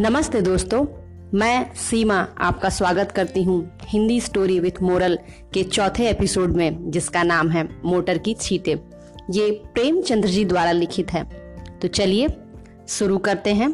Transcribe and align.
नमस्ते 0.00 0.40
दोस्तों, 0.40 0.86
मैं 1.34 1.74
सीमा 1.74 2.28
आपका 2.38 2.68
स्वागत 2.68 3.12
करती 3.12 3.42
हूँ 3.42 3.78
हिंदी 3.82 4.20
स्टोरी 4.20 4.60
विथ 4.60 4.82
मोरल 4.82 5.18
के 5.54 5.62
चौथे 5.62 6.08
एपिसोड 6.08 6.56
में, 6.56 6.90
जिसका 6.90 7.22
नाम 7.22 7.50
है 7.50 7.68
मोटर 7.84 8.18
की 8.18 8.34
छीटे। 8.34 8.80
ये 9.30 9.50
प्रेमचंद्र 9.50 10.28
जी 10.28 10.44
द्वारा 10.44 10.72
लिखित 10.72 11.12
है। 11.12 11.24
तो 11.82 11.88
चलिए, 11.88 12.28
शुरू 12.88 13.18
करते 13.18 13.54
हैं। 13.54 13.72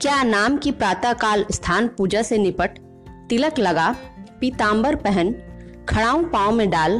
क्या 0.00 0.22
नाम 0.22 0.56
की 0.56 0.70
प्रातः 0.70 1.12
काल 1.12 1.46
स्थान 1.50 1.88
पूजा 1.88 2.22
से 2.22 2.38
निपट, 2.38 2.78
तिलक 3.28 3.58
लगा 3.58 3.96
पीताम्बर 4.40 4.96
पहन, 4.96 5.32
खड़ाऊ 5.88 6.24
पाँव 6.24 6.52
में 6.52 6.70
डाल, 6.70 6.98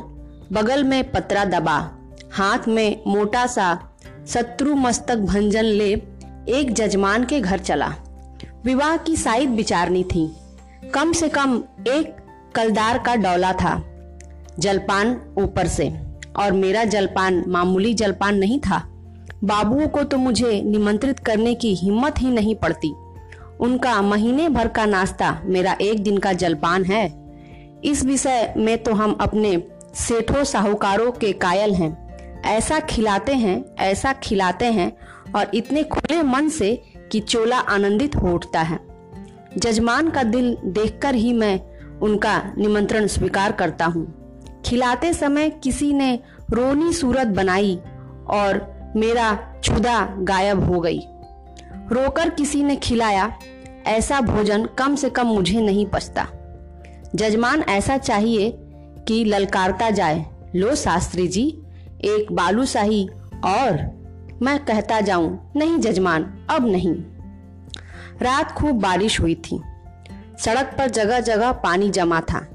बगल 0.52 0.84
में 0.84 1.10
पतरा 1.10 1.44
दबा, 1.44 1.90
हाथ 2.32 2.68
में 2.68 3.02
मोटा 3.06 3.46
सा 3.46 3.96
शत्रु 4.28 4.74
मस्तक 4.74 5.16
भंजन 5.16 5.64
ले, 5.64 6.02
एक 6.48 6.73
जजमान 6.73 7.24
के 7.24 7.41
घर 7.41 7.59
चला। 7.59 7.95
विवाह 8.64 8.96
की 8.96 9.16
साइड 9.16 9.50
विचारनी 9.50 10.04
थी। 10.04 10.28
कम 10.95 11.12
से 11.12 11.28
कम 11.28 11.62
एक 11.88 12.14
कलदार 12.55 12.98
का 12.98 13.14
डौला 13.16 13.52
था, 13.52 13.74
जलपान 14.59 15.20
ऊपर 15.38 15.66
से। 15.66 15.92
और 16.36 16.52
मेरा 16.52 16.84
जलपान 16.84 17.42
मामूली 17.48 17.92
जलपान 17.95 18.36
नहीं 18.36 18.58
था। 18.60 18.78
बाबुओं 19.45 19.88
को 19.88 20.02
तो 20.02 20.19
मुझे 20.19 20.62
निमंत्रित 20.62 21.19
करने 21.19 21.55
की 21.55 21.74
हिम्मत 21.74 22.14
ही 22.19 22.30
नहीं 22.30 22.55
पड़ती। 22.55 22.92
उनका 23.60 24.00
महीने 24.02 24.48
भर 24.48 24.69
का 24.69 24.86
नाश्ता 24.86 25.41
मेरा 25.44 25.77
एक 25.80 26.02
दिन 26.02 26.19
का 26.19 26.33
जलपान 26.33 26.84
है। 26.84 27.05
इस 27.84 28.05
विषय 28.05 28.55
में 28.56 28.77
तो 28.78 28.94
हम 28.94 29.16
अपने 29.20 29.62
सेठों 29.94 30.44
साहूकारों 30.44 31.10
के 31.12 31.33
कायल 31.33 31.74
हैं। 31.74 32.42
ऐसा 32.42 32.80
खिलाते 32.80 33.34
हैं, 33.34 33.64
ऐसा 33.77 34.12
खिलाते 34.12 34.66
हैं 34.66 34.92
और 35.36 35.50
इतने 35.55 35.83
खुले 35.83 36.22
मन 36.22 36.48
से 36.48 36.83
कि 37.14 37.20
चोला 37.20 37.59
आनंदित 37.59 38.16
हो 38.16 38.33
उठता 38.34 38.61
है। 38.61 38.78
जजमान 39.58 40.11
का 40.11 40.22
दिल 40.22 40.56
देखकर 40.64 41.14
ही 41.14 41.33
मैं 41.33 41.61
उनका 41.98 42.55
निमंत्रण 42.58 43.06
स्वीकार 43.06 43.52
करता 43.52 43.86
हूँ। 43.86 44.06
खिलाते 44.66 45.12
समय 45.12 45.50
किसी 45.50 45.92
ने 45.92 46.20
रोनी 46.50 46.92
सूरत 46.92 47.27
बनाई 47.27 47.77
और 48.28 48.74
मेरा 48.97 49.61
छुदा 49.64 50.16
गायब 50.19 50.72
हो 50.72 50.80
गई। 50.80 51.00
रोकर 51.92 52.30
किसी 52.30 52.62
ने 52.62 52.77
खिलाया, 52.77 53.33
ऐसा 53.86 54.20
भोजन 54.20 54.64
कम 54.64 54.94
से 54.94 55.11
कम 55.11 55.27
मुझे 55.27 55.61
नहीं 55.61 55.86
पचता। 55.86 56.27
जजमान 57.14 57.61
ऐसा 57.61 57.98
चाहिए 57.98 58.58
कि 59.08 59.24
ललकारता 59.24 59.91
जाए। 59.91 60.27
लो 60.55 60.74
शास्त्री 60.74 61.28
जी, 61.28 61.62
एक 62.05 62.33
बालूशाही 62.33 63.08
और 63.44 64.03
मैं 64.42 64.64
कहता 64.64 65.00
जाऊँ, 65.00 65.52
नहीं 65.56 65.78
जजमान, 65.78 66.46
अब 66.50 66.66
नहीं। 66.66 66.94
रात 68.22 68.52
खूब 68.52 68.80
बारिश 68.80 69.20
हुई 69.20 69.34
थी। 69.34 69.60
सड़क 70.38 70.74
पर 70.78 70.90
जगह 70.90 71.20
जगह 71.20 71.52
पानी 71.52 71.90
जमा 71.90 72.20
था। 72.20 72.46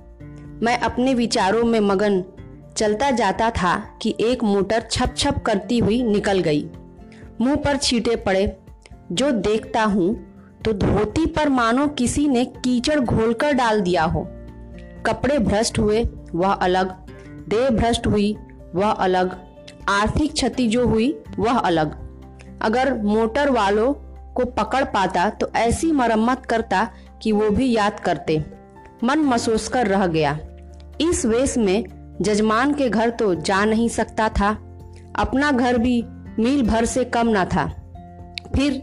मैं 0.63 0.79
अपने 0.79 1.13
विचारों 1.13 1.63
में 1.63 1.79
मगन 1.79 2.23
चलता 2.77 3.11
जाता 3.11 3.49
था 3.49 3.97
कि 4.01 4.15
एक 4.19 4.43
मोटर 4.43 4.81
छप 4.91 5.13
छप 5.17 5.43
करती 5.45 5.79
हुई 5.79 6.03
निकल 6.03 6.39
गई। 6.39 6.69
मुँह 7.41 7.55
पर 7.55 7.77
छींटे 7.77 8.15
पड़े। 8.15 8.57
जो 9.11 9.31
देखता 9.31 9.83
हूँ 9.83 10.29
तो 10.65 10.73
धोती 10.73 11.25
पर 11.25 11.49
मानो 11.49 11.87
किसी 11.87 12.27
ने 12.27 12.45
कीचड़ 12.45 12.99
घोलकर 12.99 13.51
डाल 13.51 13.81
दिया 13.81 14.03
हो। 14.03 14.27
कपड़े 15.05 15.39
भ्रष्ट 15.39 15.79
हुए, 15.79 16.09
वह 16.35 16.51
अलग। 16.51 16.89
देह 17.49 17.69
भ्रष्ट 17.69 18.07
हुई, 18.07 18.37
वह 18.75 18.89
अलग। 18.89 19.48
आर्थिक 19.89 20.33
क्षति 20.33 20.67
जो 20.67 20.87
हुई, 20.87 21.11
वह 21.39 21.57
अलग। 21.57 21.97
अगर 22.61 22.93
मोटर 22.93 23.49
वालों 23.49 23.93
को 24.33 24.45
पकड़ 24.45 24.83
पाता 24.83 25.29
तो 25.29 25.49
ऐसी 25.55 25.91
मरम्मत 25.91 26.45
करता 26.45 26.87
कि 27.21 27.31
वो 27.31 27.49
भी 27.49 27.71
याद 27.75 27.99
करते। 27.99 28.45
मन 29.03 29.19
मसोस 29.19 29.67
कर 29.67 29.87
रह 29.87 30.07
गया। 30.07 30.37
इस 31.01 31.25
वेश 31.25 31.57
में 31.57 31.83
जजमान 32.21 32.73
के 32.73 32.89
घर 32.89 33.09
तो 33.09 33.33
जा 33.35 33.65
नहीं 33.65 33.89
सकता 33.89 34.29
था। 34.29 34.49
अपना 35.15 35.51
घर 35.51 35.77
भी 35.77 36.03
मील 36.39 36.67
भर 36.67 36.85
से 36.85 37.03
कम 37.05 37.27
ना 37.27 37.45
था। 37.45 37.65
फिर 38.55 38.81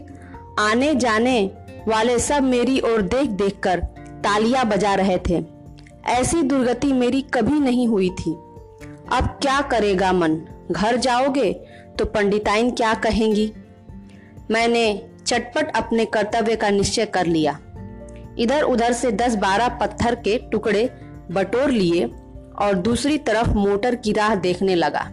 आने 0.59 0.95
जाने 0.95 1.51
वाले 1.87 2.19
सब 2.19 2.43
मेरी 2.43 2.79
ओर 2.79 3.01
देख 3.01 3.29
देख 3.29 3.59
कर 3.59 3.79
तालियाँ 4.23 4.65
बजा 4.65 4.95
रहे 4.95 5.17
थे। 5.29 5.43
ऐसी 6.05 6.41
दुर्गति 6.41 6.93
मेरी 6.93 7.21
कभी 7.21 7.59
नहीं 7.59 7.87
हुई 7.87 8.09
थी। 8.09 8.31
अब 9.11 9.27
क्या 9.41 9.61
करेगा 9.61 10.13
मन? 10.13 10.35
घर 10.71 10.97
जाओगे 10.97 11.53
तो 11.99 12.05
पंडिताइन 12.05 12.71
क्या 12.71 12.93
कहेंगी? 12.93 13.53
मैंने 14.51 15.09
चटपट 15.27 15.77
अपने 15.77 16.05
कर्तव्य 16.05 16.55
का 16.55 16.69
निश्चय 16.69 17.05
कर 17.05 17.25
लिया। 17.25 17.59
इधर 18.39 18.61
उधर 18.61 18.91
से 18.93 19.11
दस 19.11 19.35
बारह 19.35 19.67
पत्थर 19.69 20.15
के 20.15 20.37
टुकड़े 20.37 20.89
बटोर 21.31 21.69
लिए 21.69 22.05
और 22.59 22.73
दूसरी 22.73 23.17
तरफ़ 23.17 23.49
मोटर 23.49 23.95
की 23.95 24.11
राह 24.11 24.35
देखने 24.35 24.75
लगा। 24.75 25.07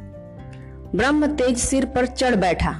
ब्रह्म 0.95 1.27
तेज 1.27 1.59
सिर 1.59 1.85
पर 1.85 2.07
चढ़ 2.07 2.35
बैठा। 2.35 2.71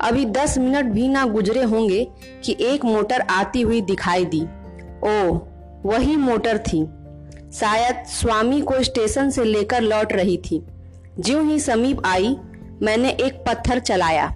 अभी 0.00 0.24
दस 0.24 0.58
मिनट 0.58 0.84
भी 0.84 1.08
ना 1.08 1.26
गुजरे 1.26 1.62
होंगे 1.62 2.08
कि 2.44 2.56
एक 2.60 2.84
मोटर 2.84 3.20
आती 3.20 3.60
हुई 3.60 3.80
दिखाई 3.80 4.24
दी। 4.24 4.42
ओ, 5.04 5.38
वही 5.88 6.16
मोटर 6.16 6.58
थी। 6.58 6.86
शायद 7.52 8.04
स्वामी 8.06 8.60
को 8.60 8.82
स्टेशन 8.82 9.30
से 9.30 9.44
लेकर 9.44 9.80
लौट 9.80 10.12
रही 10.12 10.36
थी। 10.36 10.66
ज्यों 11.20 11.44
ही 11.46 11.58
समीप 11.60 12.06
आई, 12.06 12.36
मैंने 12.82 13.10
एक 13.10 13.42
पत्थर 13.46 13.78
चलाया, 13.78 14.26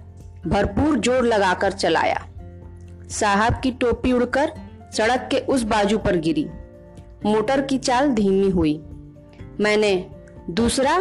भरपूर 0.47 0.99
ज़ोर 0.99 1.25
लगाकर 1.25 1.71
चलाया। 1.71 2.25
साहब 3.09 3.59
की 3.61 3.71
टोपी 3.71 4.11
उड़कर 4.13 4.51
सड़क 4.93 5.27
के 5.31 5.37
उस 5.47 5.63
बाजू 5.63 5.97
पर 5.97 6.17
गिरी। 6.17 6.45
मोटर 7.25 7.61
की 7.61 7.77
चाल 7.77 8.09
धीमी 8.09 8.49
हुई। 8.49 8.73
मैंने 9.59 9.93
दूसरा 10.49 10.97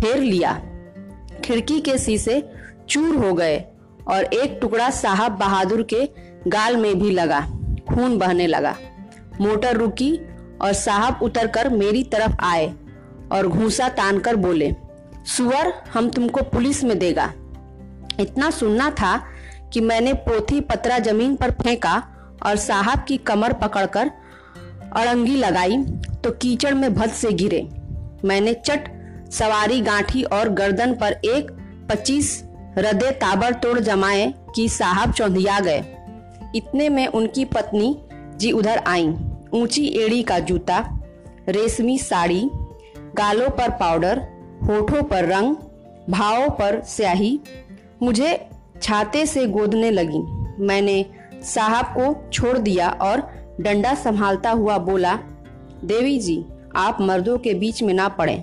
फेर 0.00 0.16
लिया। 0.16 0.52
खिड़की 1.44 1.80
के 1.80 1.96
शीशे 1.98 2.42
चूर 2.88 3.16
हो 3.16 3.32
गए 3.34 3.56
और 4.08 4.24
एक 4.24 4.58
टुकड़ा 4.60 4.90
साहब 4.90 5.32
बहादुर 5.32 5.82
के 5.82 6.08
गाल 6.48 6.76
में 6.76 6.98
भी 6.98 7.10
लगा, 7.10 7.40
खून 7.88 8.18
बहने 8.18 8.46
लगा। 8.46 8.76
मोटर 9.40 9.76
रुकी 9.76 10.16
और 10.62 10.72
साहब 10.72 11.22
उतरकर 11.22 11.68
मेरी 11.68 12.02
तरफ़ 12.04 12.36
आए 12.44 12.66
और 13.32 13.48
घूसा 13.48 13.88
तानकर 13.88 14.36
बोले 14.36 14.70
सुअर 15.28 15.72
हम 15.94 16.08
तुमको 16.10 16.42
पुलिस 16.42 16.82
में 16.84 16.98
देगा। 16.98 17.32
इतना 18.20 18.50
सुनना 18.50 18.90
था 18.90 19.16
कि 19.72 19.80
मैंने 19.80 20.12
पोथी 20.20 20.60
पतरा 20.60 20.98
ज़मीन 20.98 21.34
पर 21.36 21.50
फेंका 21.52 21.96
और 22.46 22.56
साहब 22.56 23.04
की 23.08 23.16
कमर 23.16 23.52
पकड़कर 23.52 24.10
अड़ंगी 24.96 25.34
लगाई 25.36 25.76
तो 26.24 26.30
कीचड़ 26.32 26.72
में 26.74 26.94
भद 26.94 27.10
से 27.10 27.32
गिरे। 27.32 27.60
मैंने 28.24 28.54
चट 28.56 28.88
सवारी, 29.32 29.80
गांठी 29.80 30.22
और 30.22 30.48
गर्दन 30.48 30.94
पर 30.94 31.12
एक 31.24 31.50
पच्चीस 31.90 32.42
रदे 32.78 33.10
ताबड़तोड़ 33.10 33.78
जमाए 33.80 34.32
कि 34.54 34.68
साहब 34.68 35.12
चौंधिया 35.12 35.58
गए। 35.60 35.78
इतने 36.54 36.88
में 36.88 37.06
उनकी 37.06 37.44
पत्नी 37.44 37.96
जी 38.36 38.52
उधर 38.52 38.82
आई। 38.86 39.08
ऊँची 39.52 39.86
एड़ी 40.00 40.22
का 40.22 40.38
जूता, 40.38 40.78
रेशमी 41.48 41.98
साड़ी, 41.98 42.42
गालों 43.16 43.48
पर 43.50 43.70
पाउडर 43.70 44.26
होठों 44.68 45.02
पर 45.02 45.24
रंग, 45.24 45.54
भावों 46.10 46.48
पर 46.50 46.80
स्याही, 46.82 47.38
मुझे 48.02 48.48
छाते 48.82 49.24
से 49.26 49.46
गोदने 49.46 49.90
लगी। 49.90 50.18
मैंने 50.64 51.04
साहब 51.44 51.86
को 51.96 52.30
छोड़ 52.32 52.56
दिया 52.58 52.88
और 53.02 53.20
डंडा 53.60 53.94
संभालता 53.94 54.50
हुआ 54.50 54.78
बोला, 54.78 55.14
देवी 55.84 56.18
जी, 56.18 56.44
आप 56.76 57.00
मर्दों 57.00 57.38
के 57.38 57.54
बीच 57.54 57.82
में 57.82 57.92
ना 57.94 58.08
पड़े। 58.08 58.42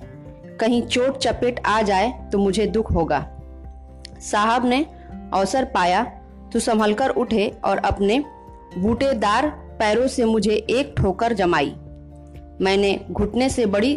कहीं 0.60 0.82
चोट 0.82 1.16
चपेट 1.18 1.60
आ 1.66 1.80
जाए 1.82 2.12
तो 2.32 2.38
मुझे 2.38 2.66
दुख 2.66 2.92
होगा। 2.92 3.18
साहब 4.22 4.66
ने 4.66 4.84
अवसर 5.32 5.64
पाया 5.64 6.02
तो 6.52 6.60
संभल 6.60 6.94
कर 6.94 7.10
उठे 7.10 7.48
और 7.64 7.78
अपने 7.78 8.18
बूटेदार 8.78 9.48
पैरों 9.78 10.06
से 10.08 10.24
मुझे 10.24 10.54
एक 10.70 10.94
ठोकर 10.98 11.32
जमाई। 11.32 11.74
मैंने 12.60 12.98
घुटने 13.10 13.48
से 13.48 13.66
बड़ी 13.66 13.96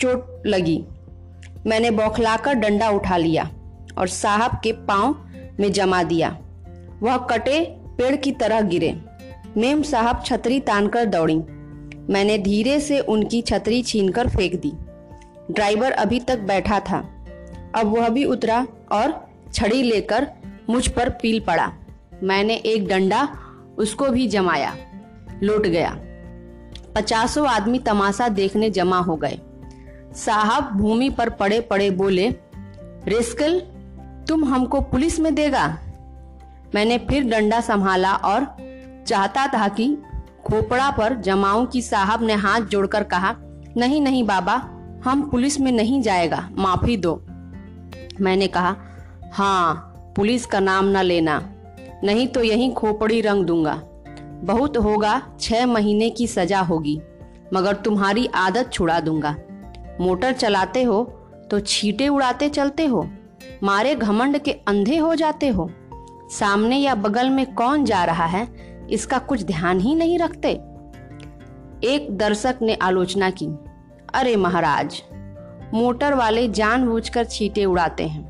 चोट 0.00 0.42
लगी। 0.46 0.84
मैंने 1.66 1.90
बौखलाकर 1.90 2.54
डंडा 2.54 2.90
उठा 2.90 3.16
लिया 3.16 3.50
और 3.98 4.08
साहब 4.08 4.60
के 4.64 4.72
पाँव 4.72 5.28
में 5.60 5.72
जमा 5.72 6.02
दिया। 6.02 6.38
वह 7.02 7.16
कटे 7.16 7.76
पेड़ 7.98 8.16
की 8.16 8.32
तरह 8.32 8.60
गिरे। 8.60 9.00
मेम 9.56 9.82
साहब 9.82 10.22
छतरी 10.26 10.60
तानकर 10.60 11.04
दौड़ी। 11.04 11.36
मैंने 12.12 12.38
धीरे 12.38 12.80
से 12.80 13.00
उनकी 13.00 13.42
छतरी 13.42 13.82
छीनकर 13.82 14.28
फेंक 14.28 14.54
दी। 14.60 14.72
ड्राइवर 15.50 15.92
अभी 15.92 16.20
तक 16.20 16.38
बैठा 16.38 16.80
था। 16.80 17.24
अब 17.74 17.86
वह 17.86 18.08
भी 18.08 18.24
उतरा 18.24 18.66
और 18.92 19.28
छड़ी 19.54 19.82
लेकर 19.82 20.26
मुझ 20.70 20.88
पर 20.88 21.08
पील 21.08 21.40
पड़ा। 21.40 21.72
मैंने 22.22 22.54
एक 22.54 22.88
डंडा 22.88 23.28
उसको 23.78 24.08
भी 24.08 24.28
जमाया। 24.28 24.76
लौट 25.42 25.66
गया। 25.66 25.98
पचासों 26.94 27.48
आदमी 27.48 27.78
तमाशा 27.78 28.28
देखने 28.28 28.70
जमा 28.70 28.98
हो 28.98 29.16
गए। 29.16 29.38
साहब 30.16 30.70
भूमि 30.72 31.08
पर 31.10 31.30
पड़े 31.30 31.60
पड़े 31.60 31.90
बोले, 31.90 32.28
रेस्कल, 33.06 33.60
तुम 34.28 34.44
हमको 34.44 34.80
पुलिस 34.80 35.18
में 35.20 35.34
देगा? 35.34 35.66
मैंने 36.74 36.98
फिर 36.98 37.24
डंडा 37.24 37.60
संभाला 37.60 38.14
और 38.14 38.46
चाहता 39.06 39.46
था 39.46 39.68
कि 39.68 39.86
खोपड़ा 40.46 40.90
पर 40.90 41.14
जमाऊ 41.14 41.66
की 41.66 41.82
साहब 41.82 42.22
ने 42.22 42.34
हाथ 42.34 42.60
जोड़कर 42.60 43.02
कहा, 43.04 43.34
नहीं 43.76 44.00
नहीं 44.00 44.24
बाबा, 44.24 44.54
हम 45.04 45.28
पुलिस 45.30 45.60
में 45.60 45.70
नहीं 45.72 46.00
जाएगा, 46.02 46.48
माफ़ी 46.58 46.96
दो। 46.96 47.14
मैंने 48.20 48.46
कहा 48.46 48.76
हाँ 49.32 50.12
पुलिस 50.16 50.46
का 50.46 50.60
नाम 50.60 50.88
न 50.88 51.02
लेना, 51.02 51.38
नहीं 52.04 52.26
तो 52.28 52.42
यही 52.42 52.70
खोपड़ी 52.70 53.20
रंग 53.20 53.44
दूँगा। 53.44 53.80
बहुत 54.44 54.76
होगा, 54.76 55.20
छह 55.40 55.66
महीने 55.66 56.10
की 56.10 56.26
सजा 56.26 56.60
होगी, 56.60 57.00
मगर 57.54 57.74
तुम्हारी 57.74 58.26
आदत 58.26 58.70
छुड़ा 58.72 59.00
दूँगा। 59.00 59.34
मोटर 60.00 60.32
चलाते 60.32 60.82
हो 60.82 61.02
तो 61.50 61.60
छीटे 61.60 62.08
उड़ाते 62.08 62.48
चलते 62.48 62.84
हो, 62.86 63.08
मारे 63.62 63.94
घमंड 63.94 64.38
के 64.38 64.52
अंधे 64.68 64.96
हो 64.96 65.14
जाते 65.14 65.48
हो। 65.48 65.70
सामने 66.30 66.76
या 66.76 66.94
बगल 66.94 67.30
में 67.30 67.54
कौन 67.54 67.84
जा 67.84 68.04
रहा 68.04 68.24
है, 68.26 68.46
इसका 68.90 69.18
कुछ 69.18 69.42
ध्यान 69.42 69.80
ही 69.80 69.94
नहीं 69.94 70.18
रखते। 70.18 70.50
एक 71.86 72.06
दर्शक 72.10 72.58
ने 72.62 72.74
आलोचना 72.74 73.30
की, 73.32 73.46
अरे 74.14 74.36
महाराज, 74.36 75.02
मोटर 75.74 76.14
वाले 76.14 76.48
जानबूझकर 76.48 77.24
छीटे 77.24 77.64
उड़ाते 77.64 78.06
हैं, 78.06 78.28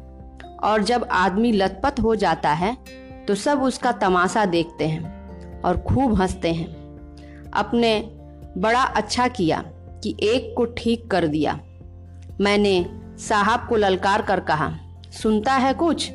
और 0.59 0.83
जब 0.83 1.07
आदमी 1.13 1.53
लथपथ 1.53 2.01
हो 2.01 2.15
जाता 2.17 2.53
है 2.53 2.77
तो 3.29 3.35
सब 3.35 3.63
उसका 3.63 3.93
तमाशा 3.93 4.45
देखते 4.47 4.87
हैं 4.89 5.61
और 5.63 5.79
खूब 5.81 6.15
हँसते 6.15 6.53
हैं। 6.53 6.69
अपने 7.53 8.01
बड़ा 8.59 8.83
अच्छा 8.83 9.29
किया 9.29 9.63
कि 10.03 10.17
एक 10.23 10.55
को 10.57 10.65
ठीक 10.65 11.11
कर 11.11 11.27
दिया। 11.27 11.61
मैंने 12.41 12.87
साहब 13.19 13.67
को 13.69 13.77
ललकार 13.77 14.23
कर 14.23 14.41
कहा, 14.41 14.73
सुनता 15.23 15.53
है 15.53 15.75
कुछ? 15.75 16.11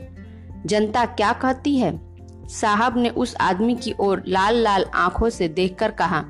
जनता 0.65 1.05
क्या 1.05 1.33
कहती 1.33 1.77
है? 1.77 1.99
साहब 2.47 2.97
ने 2.97 3.09
उस 3.09 3.35
आदमी 3.41 3.75
की 3.75 3.93
ओर 3.99 4.23
लाल 4.27 4.55
लाल 4.55 4.85
आँखों 4.95 5.29
से 5.29 5.47
देखकर 5.47 5.91
कहा, 5.91 6.21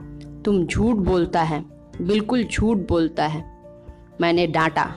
तुम 0.45 0.65
झूठ 0.65 0.95
बोलता 0.95 1.41
है, 1.41 1.63
बिल्कुल 2.01 2.43
झूठ 2.43 2.77
बोलता 2.77 3.27
है। 3.27 3.43
मैंने 4.21 4.47
डांटा, 4.47 4.93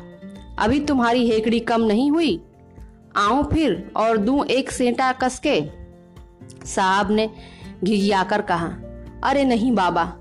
अभी 0.58 0.80
तुम्हारी 0.80 1.30
हेकड़ी 1.30 1.60
कम 1.60 1.80
नहीं 1.80 2.10
हुई? 2.10 2.40
आऊँ 3.16 3.50
फिर 3.52 3.90
और 3.96 4.16
दू 4.16 4.44
एक 4.44 4.70
सेंटा 4.70 5.12
कसके? 5.12 5.60
साहब 6.64 7.10
ने 7.10 7.30
घिघियाकर 7.84 8.42
कहा, 8.42 8.66
अरे 9.24 9.44
नहीं 9.44 9.72
बाबा 9.72 10.12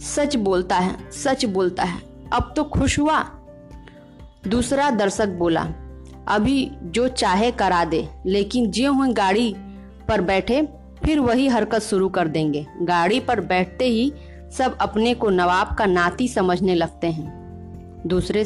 सच 0.00 0.36
बोलता 0.36 0.76
है, 0.76 1.10
सच 1.10 1.44
बोलता 1.44 1.82
है। 1.82 2.00
अब 2.32 2.52
तो 2.56 2.64
खुश 2.64 2.98
हुआ। 2.98 3.18
दूसरा 4.48 4.90
दर्शक 4.90 5.28
बोला, 5.28 5.66
अभी 6.28 6.70
जो 6.82 7.08
चाहे 7.08 7.50
करा 7.50 7.84
दे, 7.84 8.08
लेकिन 8.26 8.70
जो 8.70 8.92
हुई 8.92 9.12
गाड़ी 9.12 9.54
पर 10.08 10.20
बैठे, 10.20 10.62
फिर 11.04 11.20
वही 11.20 11.48
हरकत 11.48 11.78
शुरू 11.78 12.08
कर 12.08 12.28
देंगे। 12.28 12.66
गाड़ी 12.82 13.20
पर 13.20 13.40
बैठते 13.40 13.84
ही 13.84 14.12
सब 14.58 14.76
अपने 14.80 15.14
को 15.14 15.30
नवाब 15.30 15.74
का 15.76 15.86
नाती 15.86 16.28
समझने 16.28 16.74
लगते 16.74 17.06
हैं। 17.06 18.02
दूसरे 18.06 18.44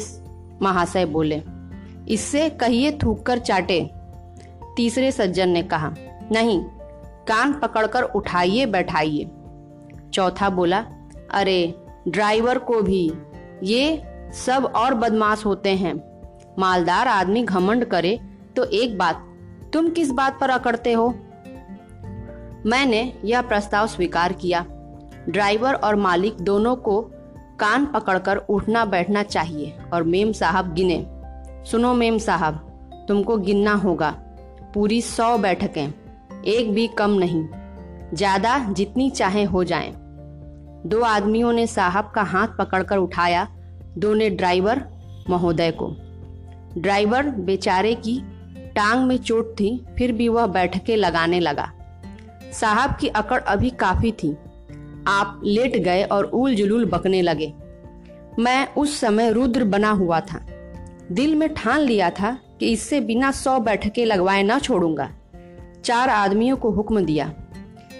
महाशय 0.61 1.05
बोले, 1.05 1.41
इससे 2.09 2.49
कहिए 2.49 2.91
थूक 2.91 3.25
कर 3.25 3.39
चाटे। 3.39 3.89
तीसरे 4.77 5.11
सज्जन 5.11 5.49
ने 5.49 5.63
कहा, 5.63 5.93
नहीं, 6.31 6.63
कान 7.27 7.53
पकड़कर 7.53 8.03
उठाइए, 8.03 8.65
बैठाइए। 8.65 9.29
चौथा 10.13 10.49
बोला 10.49 10.85
अरे, 11.29 11.73
ड्राइवर 12.07 12.57
को 12.57 12.81
भी। 12.81 13.11
ये 13.63 14.01
सब 14.35 14.71
और 14.75 14.93
बदमाश 14.93 15.45
होते 15.45 15.69
हैं। 15.69 15.93
मालदार 16.59 17.07
आदमी 17.07 17.43
घमंड 17.43 17.85
करे 17.85 18.19
तो 18.55 18.63
एक 18.63 18.97
बात, 18.97 19.25
तुम 19.73 19.89
किस 19.89 20.11
बात 20.11 20.37
पर 20.41 20.49
अकड़ते 20.49 20.93
हो? 20.93 21.07
मैंने 22.65 23.01
यह 23.25 23.41
प्रस्ताव 23.41 23.87
स्वीकार 23.87 24.33
किया। 24.33 24.65
ड्राइवर 25.29 25.73
और 25.73 25.95
मालिक 25.95 26.37
दोनों 26.41 26.75
को 26.75 27.01
कान 27.59 27.85
पकड़कर 27.85 28.37
उठना 28.37 28.85
बैठना 28.85 29.23
चाहिए 29.23 29.73
और 29.93 30.03
मेम 30.03 30.31
साहब 30.31 30.73
गिने। 30.73 31.05
सुनो 31.65 31.93
मेम 31.93 32.17
साहब, 32.17 32.55
तुमको 33.07 33.37
गिनना 33.37 33.73
होगा। 33.73 34.09
पूरी 34.73 35.01
सौ 35.01 35.37
बैठकें, 35.37 35.87
एक 36.47 36.73
भी 36.73 36.87
कम 36.87 37.11
नहीं। 37.11 37.45
ज़्यादा 38.13 38.57
जितनी 38.69 39.09
चाहे 39.09 39.43
हो 39.43 39.63
जाएँ। 39.63 39.91
दो 40.85 41.01
आदमियों 41.01 41.53
ने 41.53 41.67
साहब 41.67 42.11
का 42.15 42.21
हाथ 42.21 42.47
पकड़कर 42.47 42.97
उठाया 42.97 43.47
दो 43.97 44.13
ने 44.13 44.29
ड्राइवर 44.29 44.85
महोदय 45.29 45.71
को। 45.71 45.95
ड्राइवर 46.81 47.25
बेचारे 47.25 47.95
की 47.95 48.21
टांग 48.75 49.07
में 49.07 49.17
चोट 49.17 49.53
थी, 49.53 49.85
फिर 49.97 50.11
भी 50.11 50.29
वह 50.29 50.47
बैठके 50.47 50.95
लगाने 50.95 51.39
लगा। 51.39 51.71
साहब 52.53 52.95
की 52.95 53.07
अकड़ 53.07 53.39
अभी 53.39 53.69
काफ़ी 53.69 54.11
थी। 54.11 54.37
आप 55.07 55.41
लेट 55.43 55.77
गए 55.77 56.03
और 56.03 56.23
उल 56.23 56.55
जुलूल 56.55 56.85
बकने 56.85 57.21
लगे। 57.21 57.53
मैं 58.39 58.73
उस 58.73 58.99
समय 58.99 59.31
रुद्र 59.31 59.63
बना 59.63 59.91
हुआ 59.91 60.19
था। 60.19 60.45
दिल 61.11 61.35
में 61.35 61.53
ठान 61.53 61.79
लिया 61.79 62.09
था 62.09 62.37
कि 62.59 62.71
इससे 62.71 63.01
बिना 63.01 63.31
सौ 63.31 63.59
बैठके 63.59 64.05
लगवाए 64.05 64.43
ना 64.43 64.59
छोड़ूँगा। 64.59 65.11
चार 65.83 66.09
आदमियों 66.09 66.57
को 66.57 66.71
हुक्म 66.71 67.05
दिया। 67.05 67.33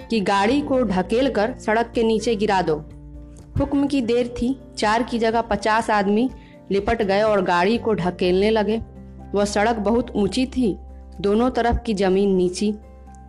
कि 0.09 0.19
गाड़ी 0.19 0.61
को 0.61 0.81
ढकेल 0.83 1.29
कर 1.31 1.53
सड़क 1.53 1.91
के 1.95 2.03
नीचे 2.03 2.35
गिरा 2.35 2.61
दो। 2.61 2.75
हुक्म 3.59 3.87
की 3.87 4.01
देर 4.01 4.27
थी। 4.27 4.59
चार 4.77 5.03
की 5.03 5.19
जगह 5.19 5.41
पचास 5.41 5.89
आदमी 5.89 6.29
लिपट 6.71 7.01
गए 7.03 7.21
और 7.21 7.41
गाड़ी 7.41 7.77
को 7.77 7.93
ढकेलने 7.93 8.49
लगे। 8.49 8.81
वह 9.35 9.45
सड़क 9.45 9.75
बहुत 9.75 10.11
ऊँची 10.15 10.45
थी। 10.45 10.77
दोनों 11.21 11.49
तरफ़ 11.49 11.77
की 11.77 11.93
ज़मीन 11.93 12.35
नीची। 12.35 12.71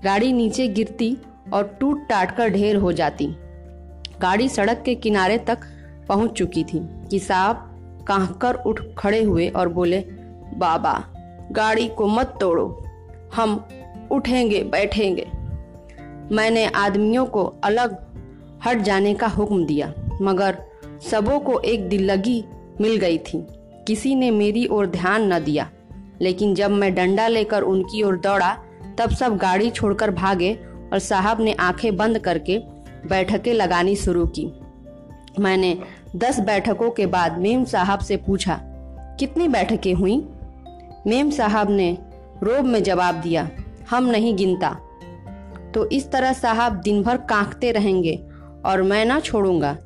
गाड़ी 0.05 0.33
नीचे 0.33 0.69
गिरती 0.69 1.17
और 1.53 1.77
टूट 1.81 2.09
टाट 2.09 2.37
कर 2.37 2.49
ढेर 2.49 2.77
हो 2.77 2.93
जाती। 2.93 3.27
गाड़ी 4.21 4.49
सड़क 4.49 4.83
के 4.85 4.95
किनारे 4.95 5.39
तक 5.39 5.59
पहुँच 6.09 6.33
चुकी 6.33 6.65
थी 6.65 6.89
कि 7.11 7.19
साहब 7.19 7.73
कहकर 8.11 8.55
उठ 8.55 8.81
खड़े 8.99 9.23
हुए 9.23 9.49
और 9.49 9.69
बोले, 9.69 10.01
बाबा, 10.55 11.05
गाड़ी 11.53 11.89
को 11.89 12.07
मत 12.07 12.39
तोड़ो। 12.41 12.85
हम 13.35 13.69
उठेंगे, 14.11 14.63
बैठेंगे। 14.63 15.31
मैंने 16.33 16.65
आदमियों 16.67 17.27
को 17.27 17.45
अलग 17.65 17.97
हट 18.67 18.79
जाने 18.79 19.15
का 19.15 19.27
हुक्म 19.27 19.65
दिया, 19.67 19.93
मगर 20.23 20.59
सबों 21.11 21.39
को 21.41 21.59
एक 21.61 21.89
दिल 21.89 22.05
लगी 22.11 22.45
मिल 22.81 22.97
गई 22.97 23.19
थी। 23.19 23.47
किसी 23.87 24.15
ने 24.15 24.31
मेरी 24.31 24.67
ओर 24.67 24.87
ध्यान 24.87 25.33
न 25.33 25.39
दिया, 25.39 25.69
लेकिन 26.21 26.55
जब 26.55 26.71
मैं 26.71 26.95
डंडा 26.95 27.29
लेकर 27.29 27.63
उनकी 27.63 28.03
ओर 28.03 28.17
दौड़ा, 28.17 28.57
तब 28.99 29.11
सब 29.11 29.37
गाड़ी 29.37 29.71
छोड़कर 29.71 30.11
भागे 30.11 30.53
और 30.93 30.99
साहब 30.99 31.41
ने 31.41 31.53
आँखें 31.53 31.97
बंद 31.97 32.19
करके 32.19 32.59
बैठकें 33.09 33.53
लगानी 33.55 33.97
शुरू 33.97 34.27
की। 34.27 34.53
मैंने 35.41 35.77
दस 36.17 36.41
बैठकों 36.41 36.91
के 36.91 37.07
बाद 37.07 37.39
मेम 37.39 37.65
साहब 37.65 37.99
से 37.99 38.17
पूछा, 38.17 38.61
कितनी 39.19 39.49
बैठकें 39.49 39.95
हुई? 39.95 40.17
मेम 41.07 41.31
साहब 41.31 41.71
ने 41.71 41.99
रोब 42.43 42.65
में 42.65 42.83
जवाब 42.83 43.15
दिया, 43.15 43.49
हम 43.91 44.05
नहीं 44.05 44.35
गिनता। 44.37 44.77
तो 45.77 45.85
इस 45.87 46.11
तरह 46.11 46.33
साहब 46.33 46.81
दिन 46.81 47.03
भर 47.03 47.17
कांकते 47.17 47.71
रहेंगे 47.73 48.15
और 48.65 48.83
मैं 48.83 49.05
ना 49.05 49.19
छोड़ूँगा। 49.21 49.77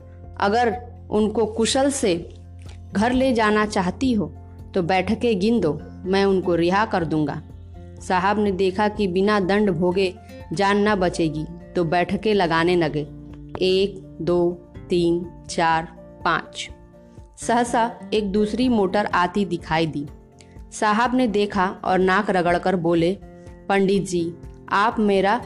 अगर 0.41 0.77
उनको 1.11 1.47
कुशल 1.47 1.91
से 1.91 2.15
घर 2.93 3.13
ले 3.13 3.33
जाना 3.33 3.67
चाहती 3.67 4.13
हो 4.13 4.27
तो 4.75 4.83
बैठकें 4.83 5.39
गिन 5.41 5.61
दो, 5.61 5.73
मैं 6.05 6.25
उनको 6.25 6.55
रिहा 6.55 6.85
कर 6.85 7.05
दूँगा। 7.05 7.41
साहब 8.01 8.39
ने 8.39 8.53
देखा 8.53 8.89
कि 8.89 9.09
बिना 9.09 9.41
दंड 9.41 9.71
भोगे 9.71 10.15
जान 10.53 10.89
न 10.89 10.95
बचेगी 10.95 11.45
तो 11.77 11.85
बैठकें 11.85 12.33
लगाने 12.35 12.77
लगे। 12.77 13.07
एक, 13.61 14.01
दो, 14.21 14.51
तीन, 14.91 15.25
चार, 15.51 15.89
पाँच। 16.25 16.69
सहसा 17.39 17.91
एक 18.15 18.33
दूसरी 18.33 18.69
मोटर 18.69 19.07
आती 19.07 19.45
दिखाई 19.45 19.87
दी। 19.87 20.07
साहब 20.73 21.15
ने 21.15 21.27
देखा 21.29 21.67
और 21.85 21.99
नाक 21.99 22.31
रगड़कर 22.31 22.77
बोले, 22.77 23.17
पंडित 23.69 24.09
जी, 24.09 24.33
आप 24.73 24.99
मेरा 25.01 25.41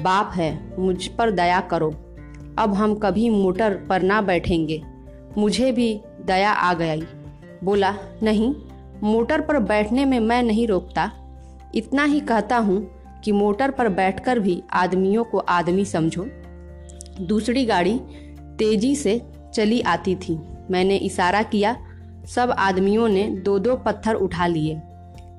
बाप 0.00 0.32
है, 0.34 0.76
मुझ 0.78 1.06
पर 1.06 1.30
दया 1.30 1.60
करो। 1.60 1.90
अब 2.58 2.74
हम 2.74 2.94
कभी 2.94 3.30
मोटर 3.30 3.74
पर 3.74 4.02
ना 4.02 4.22
बैठेंगे। 4.22 4.82
मुझे 5.38 5.72
भी 5.72 6.00
दया 6.26 6.50
आ 6.50 6.74
गई। 6.74 7.02
बोला, 7.64 7.94
नहीं, 8.22 8.54
मोटर 9.02 9.40
पर 9.40 9.58
बैठने 9.58 10.04
में 10.04 10.20
मैं 10.20 10.42
नहीं 10.42 10.66
रोकता। 10.66 11.10
इतना 11.74 12.04
ही 12.04 12.20
कहता 12.20 12.58
हूँ 12.58 12.90
कि 13.24 13.32
मोटर 13.32 13.70
पर 13.70 13.88
बैठकर 13.88 14.38
भी 14.38 14.62
आदमियों 14.72 15.24
को 15.24 15.38
आदमी 15.38 15.84
समझो। 15.84 16.26
दूसरी 17.20 17.64
गाड़ी 17.64 18.00
तेज़ी 18.40 18.96
से 18.96 19.22
चली 19.54 19.80
आती 19.80 20.16
थी। 20.16 20.40
मैंने 20.70 20.96
इशारा 20.96 21.42
किया, 21.42 21.76
सब 22.26 22.50
आदमियों 22.50 23.08
ने 23.08 23.28
दो 23.28 23.58
दो 23.58 23.76
पत्थर 23.76 24.14
उठा 24.14 24.46
लिए। 24.46 24.80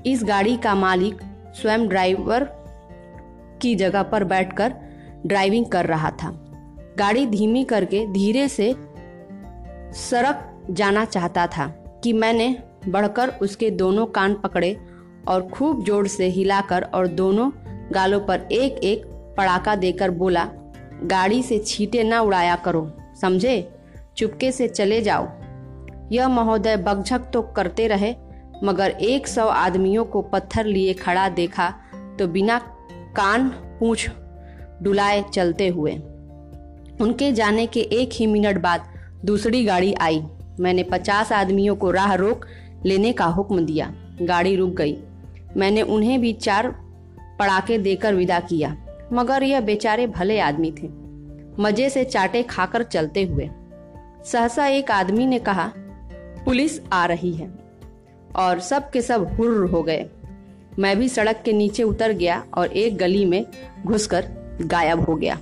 इस 0.05 0.23
गाड़ी 0.23 0.57
का 0.57 0.75
मालिक 0.75 1.17
स्वयं 1.61 1.87
ड्राइवर 1.87 2.60
की 3.61 3.73
जगह 3.75 4.03
पर 4.03 4.23
बैठकर 4.23 4.73
ड्राइविंग 5.25 5.65
कर 5.65 5.85
रहा 5.85 6.11
था। 6.23 6.31
गाड़ी 6.97 7.25
धीमी 7.25 7.63
करके 7.63 8.05
धीरे 8.13 8.47
से 8.47 8.71
सड़क 9.99 10.47
जाना 10.71 11.05
चाहता 11.05 11.45
था 11.47 11.67
कि 12.03 12.13
मैंने 12.13 12.55
बढ़कर 12.87 13.29
उसके 13.41 13.69
दोनों 13.71 14.05
कान 14.07 14.33
पकड़े 14.33 14.75
और 15.27 15.47
खूब 15.47 15.83
ज़ोर 15.85 16.07
से 16.07 16.27
हिलाकर 16.29 16.83
और 16.85 17.07
दोनों 17.07 17.49
गालों 17.93 18.19
पर 18.19 18.47
एक 18.51 18.83
एक 18.83 19.05
पड़ाका 19.37 19.75
देकर 19.75 20.11
बोला, 20.11 20.47
गाड़ी 21.03 21.41
से 21.43 21.57
छीटे 21.59 22.03
न 22.03 22.13
उड़ाया 22.15 22.55
करो, 22.55 22.91
समझे? 23.21 23.71
चुपके 24.17 24.51
से 24.51 24.67
चले 24.67 25.01
जाओ। 25.01 25.27
यह 26.11 26.27
महोदय 26.27 26.77
बगझक 26.77 27.29
तो 27.33 27.41
करते 27.55 27.87
रहे, 27.87 28.13
मगर 28.63 28.89
एक 28.89 29.27
सौ 29.27 29.45
आदमियों 29.47 30.05
को 30.05 30.21
पत्थर 30.23 30.65
लिए 30.65 30.93
खड़ा 30.93 31.27
देखा 31.29 31.69
तो 32.19 32.27
बिना 32.27 32.59
कान 33.15 33.49
पूछ 33.49 34.09
डुलाए 34.81 35.25
चलते 35.33 35.67
हुए। 35.67 35.91
उनके 37.01 37.31
जाने 37.31 37.65
के 37.65 37.79
एक 37.79 38.09
ही 38.13 38.27
मिनट 38.27 38.57
बाद 38.57 38.83
दूसरी 39.25 39.65
गाड़ी 39.65 39.93
आई। 39.93 40.23
मैंने 40.59 40.83
पचास 40.83 41.31
आदमियों 41.31 41.75
को 41.75 41.91
राह 41.91 42.13
रोक 42.13 42.45
लेने 42.85 43.13
का 43.13 43.25
हुक्म 43.25 43.65
दिया। 43.65 43.93
गाड़ी 44.21 44.55
रुक 44.55 44.69
गई। 44.69 44.97
मैंने 45.57 45.81
उन्हें 45.81 46.21
भी 46.21 46.33
चार 46.33 46.67
पड़ाके 47.39 47.77
देकर 47.77 48.13
विदा 48.13 48.39
किया। 48.39 48.77
मगर 49.13 49.43
यह 49.43 49.61
बेचारे 49.61 50.07
भले 50.07 50.39
आदमी 50.39 50.71
थे। 50.71 50.89
मज़े 51.59 51.89
से 51.89 52.03
चाटे 52.03 52.43
खाकर 52.43 52.83
चलते 52.83 53.23
हुए। 53.23 53.49
सहसा 54.25 54.67
एक 54.67 54.91
आदमी 54.91 55.25
ने 55.25 55.39
कहा, 55.39 55.71
पुलिस 56.45 56.81
आ 56.93 57.05
रही 57.05 57.33
है। 57.33 57.51
और 58.35 58.59
सब 58.59 58.89
के 58.89 59.01
सब 59.01 59.35
हुर्र 59.35 59.69
हो 59.69 59.83
गए। 59.83 60.09
मैं 60.79 60.97
भी 60.99 61.09
सड़क 61.09 61.41
के 61.45 61.53
नीचे 61.53 61.83
उतर 61.83 62.11
गया 62.11 62.43
और 62.53 62.67
एक 62.67 62.97
गली 62.97 63.25
में 63.25 63.45
घुसकर 63.85 64.27
गायब 64.61 65.05
हो 65.05 65.15
गया। 65.15 65.39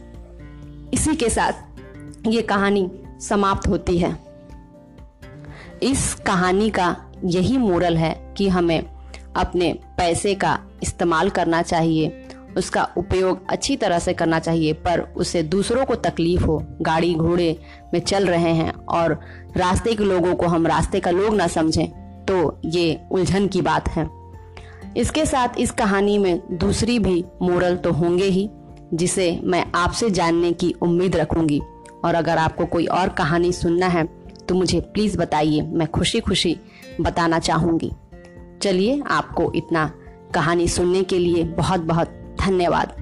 इसी 0.93 1.15
के 1.15 1.29
साथ 1.29 2.27
ये 2.27 2.41
कहानी 2.41 2.91
समाप्त 3.21 3.67
होती 3.67 3.97
है। 3.97 4.17
इस 5.83 6.13
कहानी 6.13 6.69
का 6.69 6.95
यही 7.25 7.57
मोरल 7.57 7.97
है 7.97 8.33
कि 8.37 8.47
हमें 8.47 8.83
अपने 9.35 9.73
पैसे 9.97 10.35
का 10.35 10.59
इस्तेमाल 10.83 11.29
करना 11.29 11.61
चाहिए, 11.61 12.27
उसका 12.57 12.87
उपयोग 12.97 13.49
अच्छी 13.49 13.75
तरह 13.77 13.99
से 13.99 14.13
करना 14.13 14.39
चाहिए, 14.39 14.73
पर 14.73 14.99
उसे 14.99 15.43
दूसरों 15.43 15.85
को 15.85 15.95
तकलीफ़ 15.95 16.43
हो, 16.43 16.63
गाड़ी 16.81 17.13
घोड़े 17.13 17.59
में 17.93 17.99
चल 17.99 18.27
रहे 18.27 18.53
हैं 18.53 18.73
और 18.73 19.19
रास्ते 19.57 19.95
के 19.95 20.03
लोगों 20.03 20.35
को 20.35 20.47
हम 20.47 20.67
रास्ते 20.67 20.99
का 20.99 21.11
लोग 21.11 21.35
ना 21.35 21.47
समझें 21.47 21.87
तो 22.25 22.61
ये 22.65 22.99
उलझन 23.11 23.47
की 23.47 23.61
बात 23.61 23.89
है। 23.89 24.18
इसके 24.97 25.25
साथ 25.25 25.59
इस 25.59 25.71
कहानी 25.71 26.17
में 26.17 26.41
दूसरी 26.51 26.97
भी 26.99 27.23
मोरल 27.41 27.75
तो 27.75 27.91
होंगे 27.91 28.25
ही, 28.25 28.49
जिसे 28.93 29.39
मैं 29.43 29.65
आपसे 29.75 30.09
जानने 30.09 30.51
की 30.51 30.73
उम्मीद 30.81 31.15
रखूँगी। 31.15 31.61
और 32.05 32.15
अगर 32.15 32.37
आपको 32.37 32.65
कोई 32.65 32.85
और 32.85 33.09
कहानी 33.09 33.51
सुनना 33.51 33.87
है 33.87 34.03
तो 34.47 34.55
मुझे 34.55 34.79
प्लीज़ 34.83 35.17
बताइए, 35.17 35.61
मैं 35.61 35.87
खुशी 35.87 36.19
खुशी 36.19 36.55
बताना 37.01 37.39
चाहूँगी। 37.39 37.91
चलिए, 38.61 39.01
आपको 39.07 39.51
इतना 39.55 39.85
कहानी 40.35 40.67
सुनने 40.67 41.03
के 41.03 41.19
लिए 41.19 41.43
बहुत 41.43 41.79
बहुत 41.79 42.07
धन्यवाद। 42.41 42.93